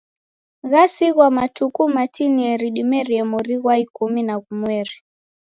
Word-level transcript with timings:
Ghasighwa 0.71 1.25
matuku 1.37 1.81
matineri 1.95 2.67
dimerie 2.75 3.23
mori 3.31 3.55
ghwa 3.61 3.75
ikumi 3.83 4.21
na 4.27 4.35
ghumweri. 4.43 4.95